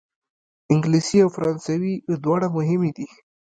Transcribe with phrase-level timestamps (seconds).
[0.71, 1.93] انګلیسي او فرانسوي
[2.23, 3.07] دواړه مهمې دي.